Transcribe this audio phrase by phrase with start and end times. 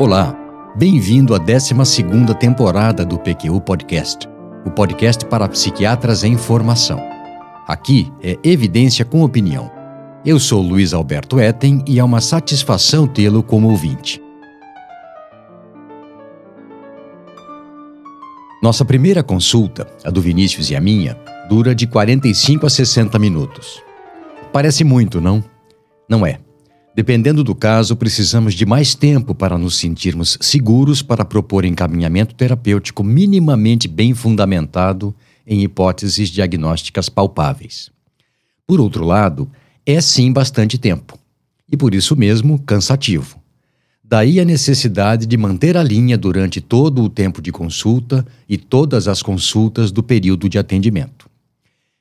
[0.00, 0.32] Olá,
[0.76, 1.74] bem-vindo à 12
[2.38, 4.28] temporada do PQU Podcast,
[4.64, 7.00] o podcast para psiquiatras em formação.
[7.66, 9.68] Aqui é evidência com opinião.
[10.24, 14.22] Eu sou Luiz Alberto Etten e é uma satisfação tê-lo como ouvinte.
[18.62, 21.18] Nossa primeira consulta, a do Vinícius e a minha,
[21.48, 23.82] dura de 45 a 60 minutos.
[24.52, 25.42] Parece muito, não?
[26.08, 26.38] Não é.
[26.98, 33.04] Dependendo do caso, precisamos de mais tempo para nos sentirmos seguros para propor encaminhamento terapêutico
[33.04, 35.14] minimamente bem fundamentado
[35.46, 37.88] em hipóteses diagnósticas palpáveis.
[38.66, 39.48] Por outro lado,
[39.86, 41.16] é sim bastante tempo,
[41.70, 43.38] e por isso mesmo cansativo.
[44.02, 49.06] Daí a necessidade de manter a linha durante todo o tempo de consulta e todas
[49.06, 51.30] as consultas do período de atendimento.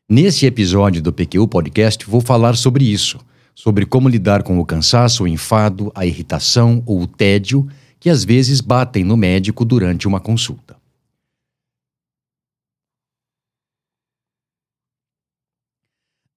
[0.10, 3.20] Nesse episódio do PQ Podcast, vou falar sobre isso
[3.58, 7.68] sobre como lidar com o cansaço, o enfado, a irritação ou o tédio
[8.00, 10.78] que às vezes batem no médico durante uma consulta.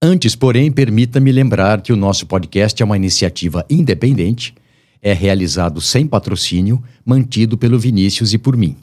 [0.03, 4.55] Antes, porém, permita-me lembrar que o nosso podcast é uma iniciativa independente,
[5.03, 8.79] é realizado sem patrocínio, mantido pelo Vinícius e por mim.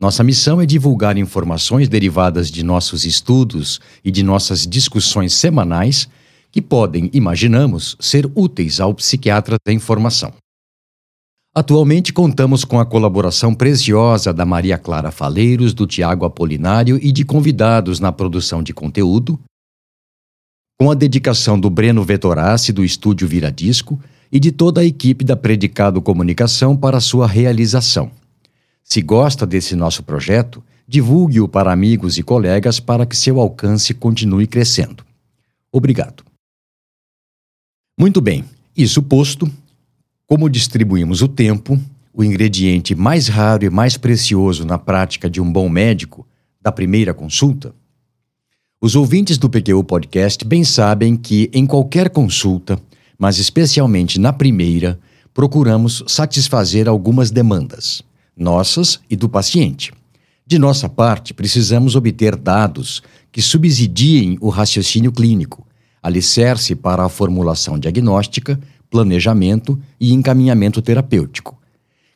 [0.00, 6.08] Nossa missão é divulgar informações derivadas de nossos estudos e de nossas discussões semanais
[6.50, 10.32] que podem, imaginamos, ser úteis ao psiquiatra da informação.
[11.54, 17.24] Atualmente contamos com a colaboração preciosa da Maria Clara Faleiros, do Tiago Apolinário e de
[17.24, 19.38] convidados na produção de conteúdo,
[20.78, 24.00] com a dedicação do Breno Vetorassi, do Estúdio Viradisco,
[24.32, 28.10] e de toda a equipe da Predicado Comunicação para sua realização.
[28.82, 34.46] Se gosta desse nosso projeto, divulgue-o para amigos e colegas para que seu alcance continue
[34.46, 35.04] crescendo.
[35.72, 36.29] Obrigado.
[38.00, 39.46] Muito bem, isso posto,
[40.26, 41.78] como distribuímos o tempo,
[42.14, 46.26] o ingrediente mais raro e mais precioso na prática de um bom médico,
[46.62, 47.74] da primeira consulta?
[48.80, 52.80] Os ouvintes do PQU Podcast bem sabem que, em qualquer consulta,
[53.18, 54.98] mas especialmente na primeira,
[55.34, 58.02] procuramos satisfazer algumas demandas,
[58.34, 59.92] nossas e do paciente.
[60.46, 65.66] De nossa parte, precisamos obter dados que subsidiem o raciocínio clínico,
[66.02, 68.58] alicerce para a formulação diagnóstica,
[68.90, 71.58] planejamento e encaminhamento terapêutico.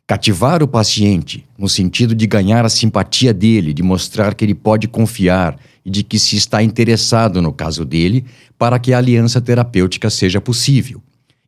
[0.06, 4.86] Cativar o paciente, no sentido de ganhar a simpatia dele, de mostrar que ele pode
[4.86, 8.24] confiar e de que se está interessado no caso dele,
[8.58, 11.02] para que a aliança terapêutica seja possível.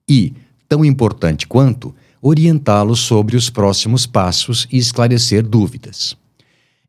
[0.08, 0.32] E,
[0.68, 6.16] tão importante quanto, orientá-lo sobre os próximos passos e esclarecer dúvidas.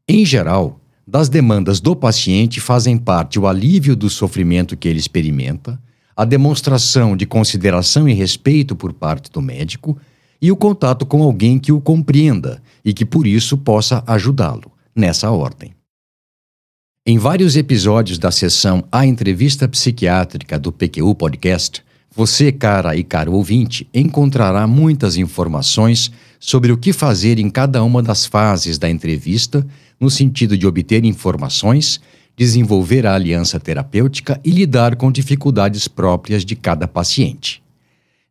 [0.07, 5.81] Em geral, das demandas do paciente fazem parte o alívio do sofrimento que ele experimenta,
[6.13, 9.97] a demonstração de consideração e respeito por parte do médico
[10.41, 15.31] e o contato com alguém que o compreenda e que por isso possa ajudá-lo, nessa
[15.31, 15.73] ordem.
[17.05, 21.81] Em vários episódios da sessão A Entrevista Psiquiátrica do PQU Podcast,
[22.13, 28.03] você, cara e caro ouvinte, encontrará muitas informações sobre o que fazer em cada uma
[28.03, 29.65] das fases da entrevista
[29.99, 31.99] no sentido de obter informações,
[32.35, 37.63] desenvolver a aliança terapêutica e lidar com dificuldades próprias de cada paciente.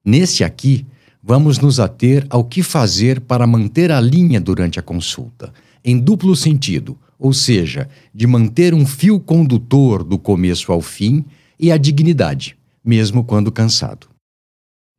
[0.04, 0.86] Nesse aqui,
[1.22, 5.52] vamos nos ater ao que fazer para manter a linha durante a consulta,
[5.84, 11.24] em duplo sentido, ou seja, de manter um fio condutor do começo ao fim
[11.58, 14.06] e a dignidade, mesmo quando cansado.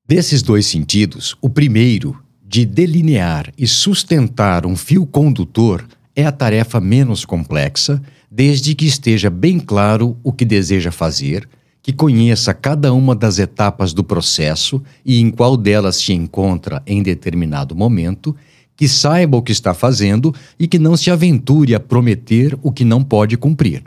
[0.06, 5.86] Desses dois sentidos, o primeiro, de delinear e sustentar um fio condutor,
[6.18, 11.48] é a tarefa menos complexa, desde que esteja bem claro o que deseja fazer,
[11.80, 17.04] que conheça cada uma das etapas do processo e em qual delas se encontra em
[17.04, 18.36] determinado momento,
[18.76, 22.84] que saiba o que está fazendo e que não se aventure a prometer o que
[22.84, 23.84] não pode cumprir.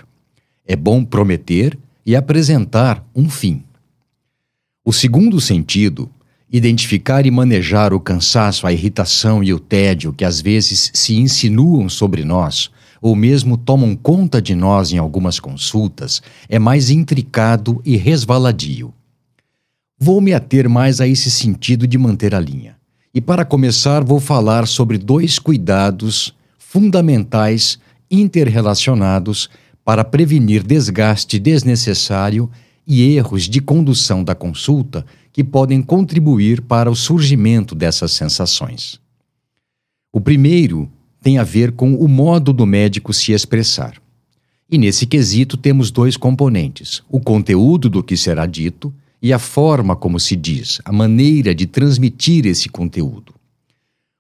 [0.65, 1.77] É bom prometer
[2.07, 3.65] e apresentar um fim.
[4.85, 6.09] O segundo sentido
[6.53, 11.89] identificar e manejar o cansaço, a irritação e o tédio que às vezes se insinuam
[11.89, 12.71] sobre nós,
[13.01, 18.93] ou mesmo tomam conta de nós em algumas consultas, é mais intricado e resvaladio.
[19.99, 22.77] Vou me ater mais a esse sentido de manter a linha.
[23.15, 27.79] E para começar, vou falar sobre dois cuidados fundamentais
[28.11, 29.49] interrelacionados
[29.85, 32.51] para prevenir desgaste desnecessário
[32.87, 39.01] e erros de condução da consulta que podem contribuir para o surgimento dessas sensações.
[40.13, 40.91] O primeiro
[41.23, 44.01] tem a ver com o modo do médico se expressar.
[44.71, 48.93] E nesse quesito temos dois componentes: o conteúdo do que será dito
[49.23, 53.35] e a forma como se diz, a maneira de transmitir esse conteúdo.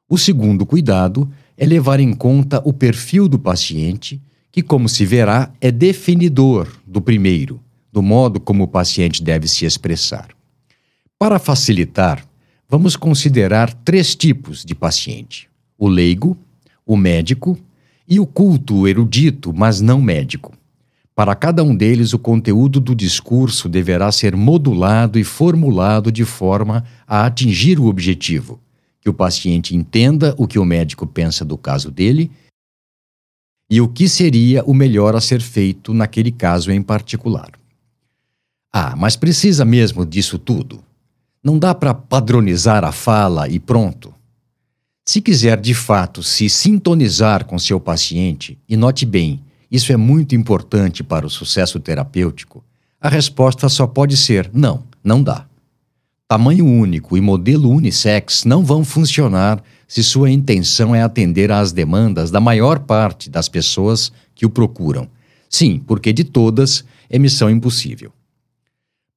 [0.09, 4.21] O segundo cuidado é levar em conta o perfil do paciente,
[4.53, 7.61] que, como se verá, é definidor do primeiro,
[7.93, 10.29] do modo como o paciente deve se expressar.
[11.23, 12.27] Para facilitar,
[12.67, 16.35] vamos considerar três tipos de paciente: o leigo,
[16.87, 17.59] o médico
[18.09, 20.55] e o culto erudito, mas não médico.
[21.15, 26.87] Para cada um deles, o conteúdo do discurso deverá ser modulado e formulado de forma
[27.07, 28.59] a atingir o objetivo,
[28.99, 32.31] que o paciente entenda o que o médico pensa do caso dele
[33.69, 37.51] e o que seria o melhor a ser feito naquele caso em particular.
[38.73, 40.83] Ah, mas precisa mesmo disso tudo?
[41.43, 44.15] Não dá para padronizar a fala e pronto.
[45.05, 49.41] Se quiser de fato se sintonizar com seu paciente, e note bem,
[49.71, 52.63] isso é muito importante para o sucesso terapêutico,
[53.01, 55.47] a resposta só pode ser não, não dá.
[56.29, 62.31] Tamanho único e modelo unissex não vão funcionar se sua intenção é atender às demandas
[62.31, 65.09] da maior parte das pessoas que o procuram.
[65.49, 68.13] Sim, porque de todas é missão impossível.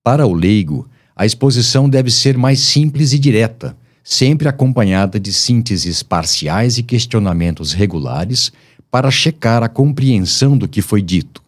[0.04, 6.04] Para o leigo, a exposição deve ser mais simples e direta, sempre acompanhada de sínteses
[6.04, 8.52] parciais e questionamentos regulares
[8.92, 11.42] para checar a compreensão do que foi dito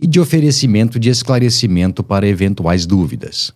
[0.00, 3.52] e de oferecimento de esclarecimento para eventuais dúvidas.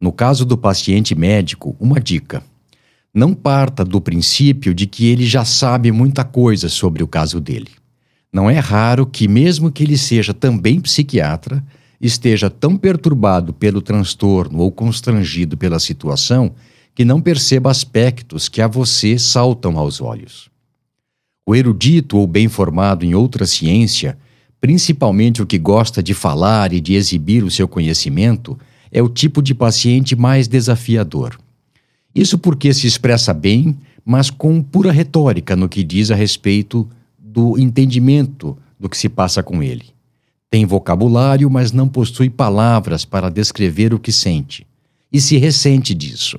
[0.00, 2.42] No caso do paciente médico, uma dica:
[3.14, 7.70] não parta do princípio de que ele já sabe muita coisa sobre o caso dele.
[8.32, 11.62] Não é raro que, mesmo que ele seja também psiquiatra,
[12.02, 16.52] esteja tão perturbado pelo transtorno ou constrangido pela situação
[16.96, 20.50] que não perceba aspectos que a você saltam aos olhos.
[21.46, 24.18] O erudito ou bem formado em outra ciência,
[24.60, 28.58] principalmente o que gosta de falar e de exibir o seu conhecimento,
[28.90, 31.38] é o tipo de paciente mais desafiador.
[32.14, 36.88] Isso porque se expressa bem, mas com pura retórica no que diz a respeito
[37.18, 39.92] do entendimento do que se passa com ele.
[40.52, 44.66] Tem vocabulário, mas não possui palavras para descrever o que sente,
[45.10, 46.38] e se ressente disso.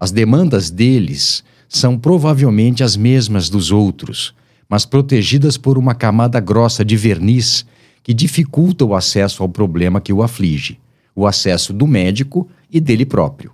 [0.00, 4.34] As demandas deles são provavelmente as mesmas dos outros,
[4.66, 7.66] mas protegidas por uma camada grossa de verniz
[8.02, 10.80] que dificulta o acesso ao problema que o aflige,
[11.14, 13.52] o acesso do médico e dele próprio.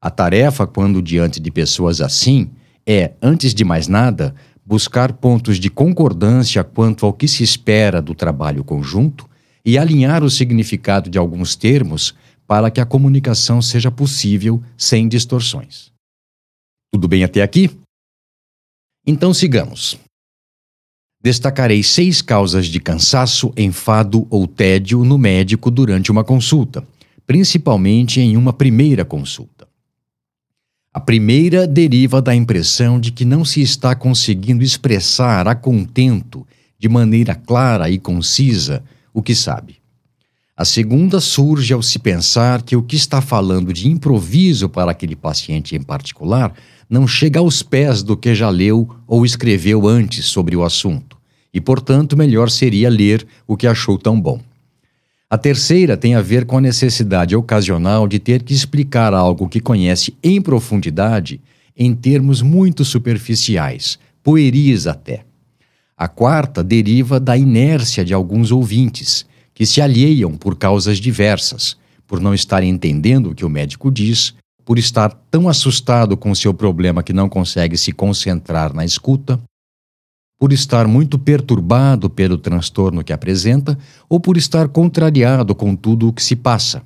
[0.00, 2.50] A tarefa, quando diante de pessoas assim,
[2.84, 4.34] é, antes de mais nada,
[4.64, 9.28] buscar pontos de concordância quanto ao que se espera do trabalho conjunto
[9.64, 12.14] e alinhar o significado de alguns termos
[12.46, 15.92] para que a comunicação seja possível sem distorções.
[16.92, 17.70] Tudo bem até aqui?
[19.06, 19.98] Então sigamos.
[21.22, 26.86] Destacarei seis causas de cansaço, enfado ou tédio no médico durante uma consulta,
[27.26, 29.53] principalmente em uma primeira consulta.
[30.94, 36.46] A primeira deriva da impressão de que não se está conseguindo expressar a contento,
[36.78, 38.80] de maneira clara e concisa,
[39.12, 39.78] o que sabe.
[40.56, 45.16] A segunda surge ao se pensar que o que está falando de improviso para aquele
[45.16, 46.54] paciente em particular
[46.88, 51.18] não chega aos pés do que já leu ou escreveu antes sobre o assunto,
[51.52, 54.40] e, portanto, melhor seria ler o que achou tão bom.
[55.34, 59.58] A terceira tem a ver com a necessidade ocasional de ter que explicar algo que
[59.58, 61.40] conhece em profundidade
[61.76, 65.24] em termos muito superficiais, pueris até.
[65.98, 71.76] A quarta deriva da inércia de alguns ouvintes que se alheiam por causas diversas,
[72.06, 76.54] por não estarem entendendo o que o médico diz, por estar tão assustado com seu
[76.54, 79.40] problema que não consegue se concentrar na escuta,
[80.38, 86.12] por estar muito perturbado pelo transtorno que apresenta ou por estar contrariado com tudo o
[86.12, 86.82] que se passa.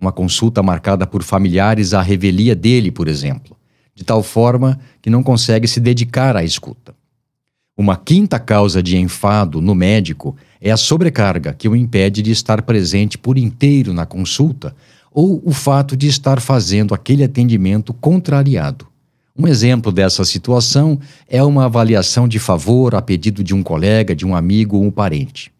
[0.00, 3.56] Uma consulta marcada por familiares à revelia dele, por exemplo,
[3.94, 6.94] de tal forma que não consegue se dedicar à escuta.
[7.76, 12.62] Uma quinta causa de enfado no médico é a sobrecarga que o impede de estar
[12.62, 14.74] presente por inteiro na consulta
[15.10, 18.91] ou o fato de estar fazendo aquele atendimento contrariado.
[19.36, 24.26] Um exemplo dessa situação é uma avaliação de favor a pedido de um colega, de
[24.26, 25.50] um amigo ou um parente.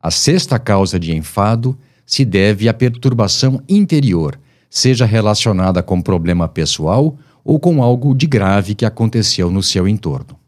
[0.00, 4.38] A sexta causa de enfado se deve à perturbação interior,
[4.68, 10.38] seja relacionada com problema pessoal ou com algo de grave que aconteceu no seu entorno.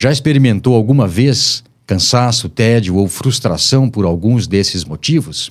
[0.00, 5.50] Já experimentou alguma vez cansaço, tédio ou frustração por alguns desses motivos?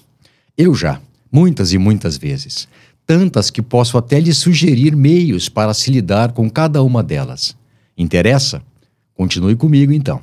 [0.57, 2.67] Eu já, muitas e muitas vezes.
[3.05, 7.55] Tantas que posso até lhe sugerir meios para se lidar com cada uma delas.
[7.97, 8.61] Interessa?
[9.13, 10.21] Continue comigo então.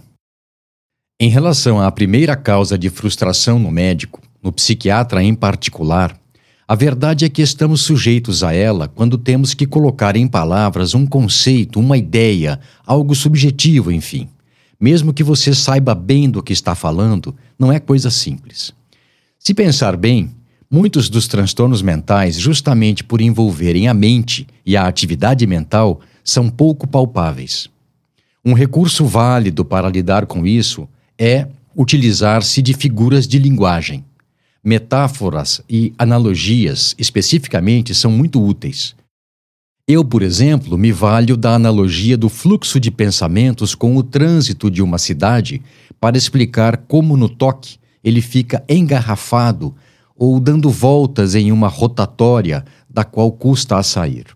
[1.21, 6.19] Em relação à primeira causa de frustração no médico, no psiquiatra em particular,
[6.71, 11.05] A verdade é que estamos sujeitos a ela quando temos que colocar em palavras um
[11.05, 14.29] conceito, uma ideia, algo subjetivo, enfim.
[14.79, 18.73] Mesmo que você saiba bem do que está falando, não é coisa simples.
[19.37, 20.31] Se pensar bem,
[20.71, 26.87] muitos dos transtornos mentais, justamente por envolverem a mente e a atividade mental, são pouco
[26.87, 27.69] palpáveis.
[28.45, 34.05] Um recurso válido para lidar com isso é utilizar-se de figuras de linguagem.
[34.63, 38.95] Metáforas e analogias, especificamente, são muito úteis.
[39.89, 44.83] Eu, por exemplo, me valho da analogia do fluxo de pensamentos com o trânsito de
[44.83, 45.61] uma cidade
[45.99, 49.75] para explicar como no toque ele fica engarrafado
[50.21, 54.27] ou dando voltas em uma rotatória da qual custa a sair.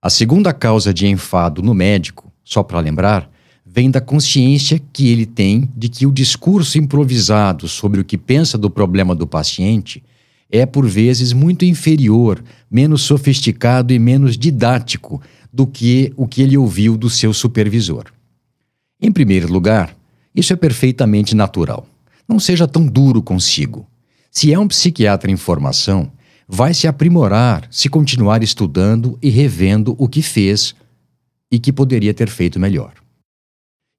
[0.00, 3.30] A segunda causa de enfado no médico, só para lembrar,
[3.66, 8.56] vem da consciência que ele tem de que o discurso improvisado sobre o que pensa
[8.56, 10.02] do problema do paciente
[10.50, 15.20] é, por vezes, muito inferior, menos sofisticado e menos didático
[15.52, 18.04] do que o que ele ouviu do seu supervisor.
[18.98, 19.94] Em primeiro lugar,
[20.34, 21.86] isso é perfeitamente natural.
[22.26, 23.86] Não seja tão duro consigo.
[24.36, 26.10] Se é um psiquiatra em formação,
[26.48, 30.74] vai se aprimorar se continuar estudando e revendo o que fez
[31.50, 32.94] e que poderia ter feito melhor.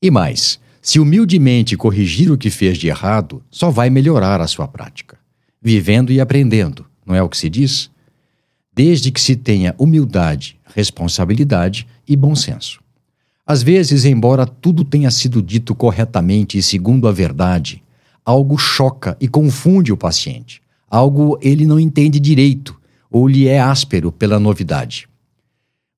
[0.03, 4.67] E mais, se humildemente corrigir o que fez de errado, só vai melhorar a sua
[4.67, 5.17] prática.
[5.61, 7.89] Vivendo e aprendendo, não é o que se diz?
[8.73, 12.81] Desde que se tenha humildade, responsabilidade e bom senso.
[13.47, 17.81] Às vezes, embora tudo tenha sido dito corretamente e segundo a verdade,
[18.25, 20.61] algo choca e confunde o paciente.
[20.89, 22.75] Algo ele não entende direito
[23.11, 25.07] ou lhe é áspero pela novidade.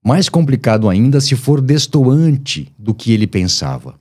[0.03, 3.96] Mais complicado ainda se for destoante do que ele pensava.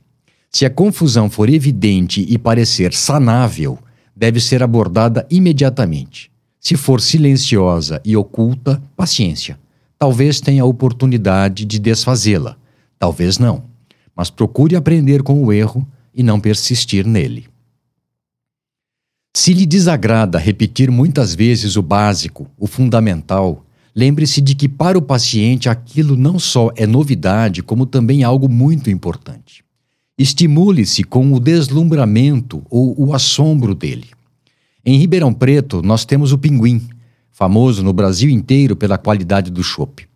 [0.50, 3.78] Se a confusão for evidente e parecer sanável,
[4.14, 6.30] deve ser abordada imediatamente.
[6.58, 9.58] Se for silenciosa e oculta, paciência.
[9.98, 12.56] Talvez tenha a oportunidade de desfazê-la,
[12.98, 13.64] talvez não.
[14.14, 17.46] Mas procure aprender com o erro e não persistir nele.
[19.36, 23.66] Se lhe desagrada repetir muitas vezes o básico, o fundamental,
[23.98, 28.90] Lembre-se de que para o paciente aquilo não só é novidade, como também algo muito
[28.90, 29.64] importante.
[30.18, 34.08] Estimule-se com o deslumbramento ou o assombro dele.
[34.84, 36.86] Em Ribeirão Preto, nós temos o Pinguim,
[37.32, 40.06] famoso no Brasil inteiro pela qualidade do chopp.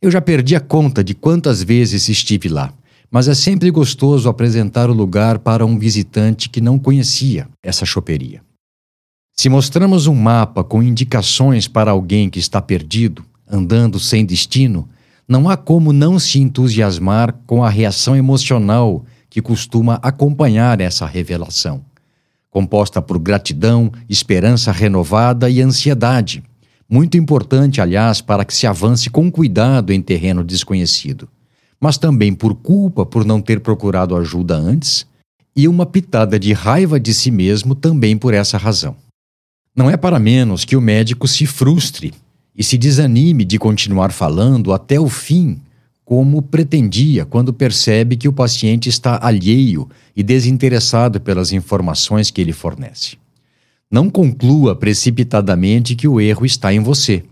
[0.00, 2.72] Eu já perdi a conta de quantas vezes estive lá,
[3.10, 8.40] mas é sempre gostoso apresentar o lugar para um visitante que não conhecia essa choperia.
[9.40, 14.86] Se mostramos um mapa com indicações para alguém que está perdido, andando sem destino,
[15.26, 21.82] não há como não se entusiasmar com a reação emocional que costuma acompanhar essa revelação,
[22.50, 26.44] composta por gratidão, esperança renovada e ansiedade.
[26.86, 31.26] Muito importante, aliás, para que se avance com cuidado em terreno desconhecido,
[31.80, 35.06] mas também por culpa por não ter procurado ajuda antes
[35.56, 38.94] e uma pitada de raiva de si mesmo também por essa razão.
[39.74, 42.12] Não é para menos que o médico se frustre
[42.56, 45.60] e se desanime de continuar falando até o fim,
[46.04, 52.52] como pretendia quando percebe que o paciente está alheio e desinteressado pelas informações que ele
[52.52, 53.16] fornece.
[53.88, 57.22] Não conclua precipitadamente que o erro está em você.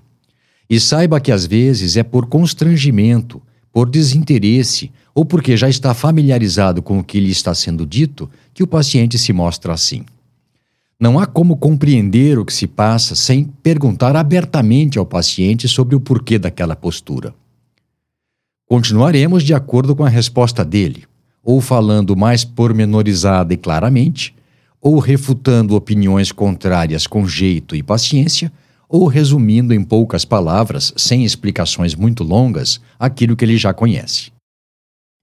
[0.71, 3.42] E saiba que às vezes é por constrangimento,
[3.73, 8.62] por desinteresse ou porque já está familiarizado com o que lhe está sendo dito que
[8.62, 10.04] o paciente se mostra assim.
[11.00, 16.00] Não há como compreender o que se passa sem perguntar abertamente ao paciente sobre o
[16.00, 17.33] porquê daquela postura.
[18.69, 21.05] Continuaremos de acordo com a resposta dele,
[21.43, 24.35] ou falando mais pormenorizada e claramente,
[24.81, 28.52] ou refutando opiniões contrárias com jeito e paciência,
[28.88, 34.33] ou resumindo em poucas palavras, sem explicações muito longas, aquilo que ele já conhece.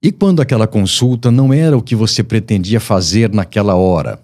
[0.01, 4.21] E quando aquela consulta não era o que você pretendia fazer naquela hora,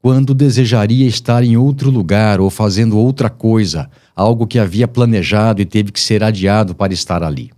[0.00, 5.64] quando desejaria estar em outro lugar ou fazendo outra coisa, algo que havia planejado e
[5.64, 7.50] teve que ser adiado para estar ali.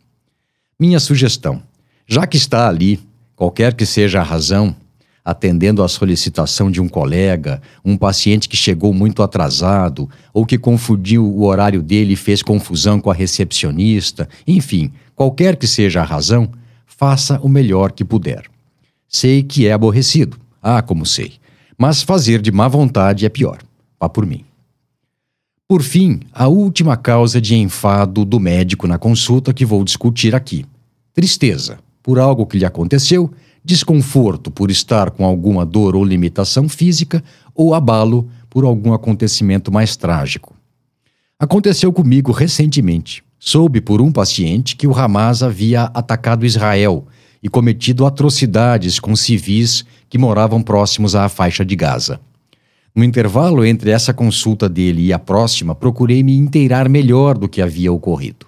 [0.78, 1.62] Minha sugestão:
[2.06, 2.98] já que está ali,
[3.36, 4.74] qualquer que seja a razão,
[5.22, 11.26] atendendo à solicitação de um colega, um paciente que chegou muito atrasado ou que confundiu
[11.26, 16.50] o horário dele e fez confusão com a recepcionista, enfim, qualquer que seja a razão,
[16.86, 18.44] faça o melhor que puder.
[19.06, 20.38] Sei que é aborrecido.
[20.62, 21.39] Ah, como sei
[21.80, 23.62] mas fazer de má vontade é pior.
[23.98, 24.44] Vá por mim.
[25.66, 30.66] Por fim, a última causa de enfado do médico na consulta que vou discutir aqui:
[31.14, 33.32] tristeza por algo que lhe aconteceu,
[33.64, 39.96] desconforto por estar com alguma dor ou limitação física, ou abalo por algum acontecimento mais
[39.96, 40.54] trágico.
[41.38, 43.24] Aconteceu comigo recentemente.
[43.38, 47.06] Soube por um paciente que o Hamas havia atacado Israel
[47.42, 52.20] e cometido atrocidades com civis que moravam próximos à faixa de Gaza.
[52.94, 57.62] No intervalo entre essa consulta dele e a próxima, procurei me inteirar melhor do que
[57.62, 58.46] havia ocorrido.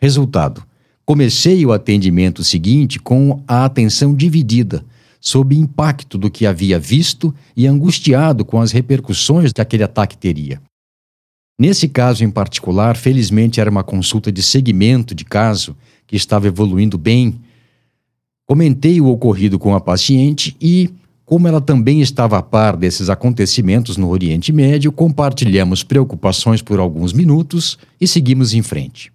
[0.00, 0.62] Resultado:
[1.04, 4.84] comecei o atendimento seguinte com a atenção dividida,
[5.20, 10.60] sob impacto do que havia visto e angustiado com as repercussões que aquele ataque teria.
[11.58, 16.96] Nesse caso em particular, felizmente era uma consulta de segmento de caso que estava evoluindo
[16.96, 17.38] bem.
[18.50, 20.90] Comentei o ocorrido com a paciente e,
[21.24, 27.12] como ela também estava a par desses acontecimentos no Oriente Médio, compartilhamos preocupações por alguns
[27.12, 29.12] minutos e seguimos em frente.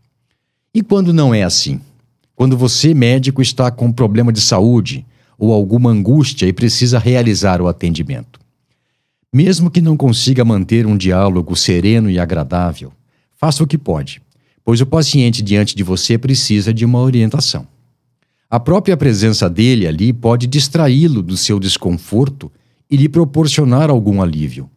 [0.74, 1.82] E quando não é assim?
[2.34, 5.06] Quando você, médico, está com problema de saúde
[5.38, 8.40] ou alguma angústia e precisa realizar o atendimento.
[9.34, 12.94] Mesmo que não consiga manter um diálogo sereno e agradável,
[13.36, 14.22] faça o que pode,
[14.64, 17.75] pois o paciente diante de você precisa de uma orientação.
[18.50, 22.52] A própria presença dele ali pode distraí-lo do seu desconforto
[22.90, 24.70] e lhe proporcionar algum alívio.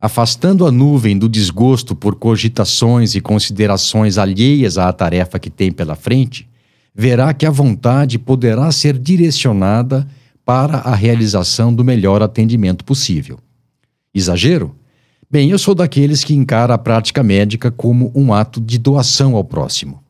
[0.00, 5.94] Afastando a nuvem do desgosto por cogitações e considerações alheias à tarefa que tem pela
[5.94, 6.48] frente,
[6.94, 10.06] verá que a vontade poderá ser direcionada
[10.44, 13.38] para a realização do melhor atendimento possível.
[14.14, 14.74] Exagero?
[15.30, 19.44] Bem, eu sou daqueles que encara a prática médica como um ato de doação ao
[19.44, 20.02] próximo.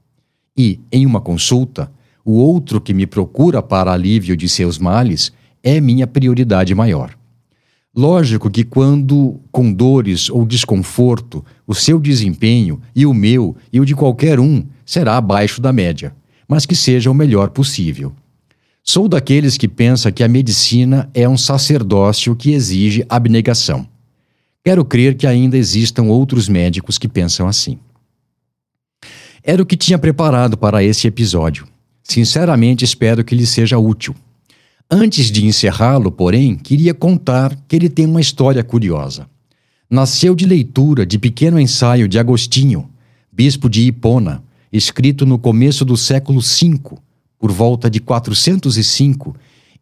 [0.56, 1.90] E, em uma consulta,
[2.24, 7.16] o outro que me procura para alívio de seus males é minha prioridade maior.
[7.94, 13.84] Lógico que quando com dores ou desconforto, o seu desempenho e o meu e o
[13.84, 16.14] de qualquer um será abaixo da média,
[16.48, 18.12] mas que seja o melhor possível.
[18.82, 23.86] Sou daqueles que pensa que a medicina é um sacerdócio que exige abnegação.
[24.64, 27.78] Quero crer que ainda existam outros médicos que pensam assim.
[29.44, 31.66] Era o que tinha preparado para esse episódio.
[32.12, 34.14] Sinceramente, espero que lhe seja útil.
[34.90, 39.26] Antes de encerrá-lo, porém, queria contar que ele tem uma história curiosa.
[39.88, 42.86] Nasceu de leitura de pequeno ensaio de Agostinho,
[43.32, 46.98] bispo de Hipona, escrito no começo do século V,
[47.38, 49.34] por volta de 405,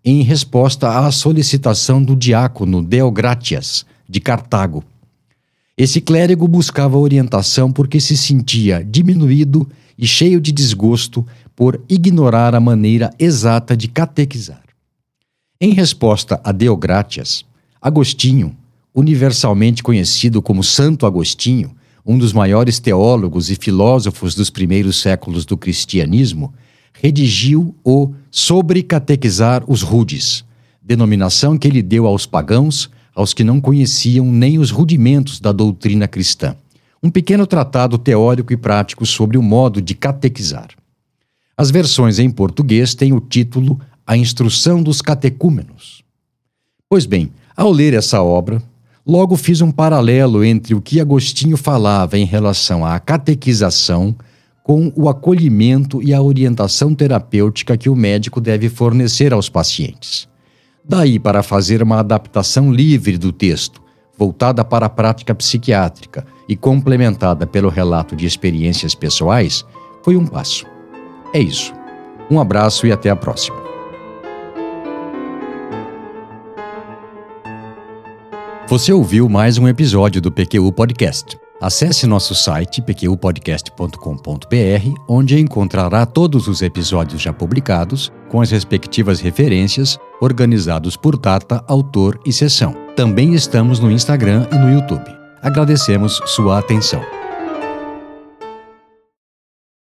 [0.04, 4.84] em resposta à solicitação do diácono Deogratias, de Cartago.
[5.76, 11.26] Esse clérigo buscava orientação porque se sentia diminuído e cheio de desgosto
[11.60, 14.62] por ignorar a maneira exata de catequizar.
[15.60, 17.44] Em resposta a Deogratias,
[17.82, 18.56] Agostinho,
[18.94, 21.72] universalmente conhecido como Santo Agostinho,
[22.06, 26.50] um dos maiores teólogos e filósofos dos primeiros séculos do cristianismo,
[26.94, 30.42] redigiu o Sobre Catequizar os Rudes,
[30.80, 36.08] denominação que ele deu aos pagãos aos que não conheciam nem os rudimentos da doutrina
[36.08, 36.56] cristã.
[37.02, 40.79] Um pequeno tratado teórico e prático sobre o modo de catequizar.
[41.60, 46.02] As versões em português têm o título A Instrução dos Catecúmenos.
[46.88, 48.62] Pois bem, ao ler essa obra,
[49.06, 54.16] logo fiz um paralelo entre o que Agostinho falava em relação à catequização
[54.64, 60.26] com o acolhimento e a orientação terapêutica que o médico deve fornecer aos pacientes.
[60.82, 63.82] Daí para fazer uma adaptação livre do texto,
[64.16, 69.62] voltada para a prática psiquiátrica e complementada pelo relato de experiências pessoais,
[70.02, 70.64] foi um passo.
[71.32, 71.72] É isso.
[72.30, 73.58] Um abraço e até a próxima.
[78.68, 81.36] Você ouviu mais um episódio do PQU Podcast.
[81.60, 89.98] Acesse nosso site pqpodcast.com.br, onde encontrará todos os episódios já publicados, com as respectivas referências,
[90.20, 92.74] organizados por data, autor e sessão.
[92.96, 95.04] Também estamos no Instagram e no YouTube.
[95.42, 97.02] Agradecemos sua atenção.